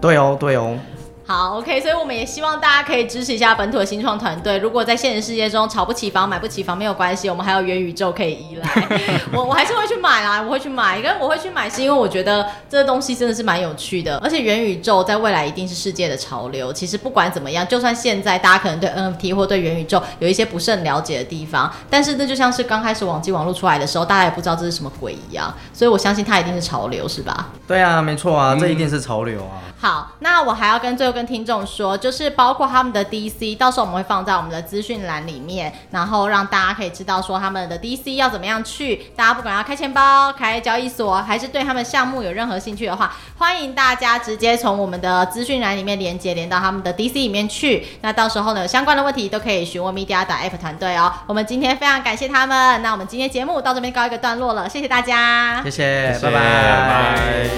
[0.00, 0.78] 对哦，对哦。
[1.26, 4.58] 好，OK，所以我们也希望大家可以支持一下本土的新创团队。
[4.58, 8.68] 如果在现实世界中炒不起房、买不起房没有关系，我们还有元宇宙可以依赖。
[9.32, 10.98] 我我还是会去买啦，我会去买。
[10.98, 16.70] 因为我会去买是因为我觉得这个东西真的是蛮有趣的，而且元宇宙在未来一定是世界的潮流。
[16.70, 25.52] 其实不管怎么样，就算现在大家可能对 NFT 或对元宇宙有一些不是很了解的地方，但是那就像是刚开始网际网络出来的时候，大家也不知道这是什么鬼一样。
[25.74, 27.48] 所以我相信它一定是潮流，是吧？
[27.66, 29.60] 对啊，没错啊，这一定是潮流啊。
[29.66, 31.98] 嗯、好，那我还要跟最后跟听众说。
[31.98, 39.06] 就是包括他们的 DC，到时候我们会放在我们的资讯栏里面，然后让大家可以知道说他们的 DC 要怎么样去。
[39.16, 47.86] 大家不管要开钱包、开交易所，还是对他们项目有任何兴趣的话，欢迎大家直接从我们的资讯栏里面连接连到他们的 DC 里面去。
[48.02, 51.10] 那到时候呢，有相关的问题都可以询问 Mediada.app 团队哦。
[51.26, 57.48] 我们今天非常感谢他们，那我们今天节目到这边告一个段落了，谢谢大家，谢谢拜拜。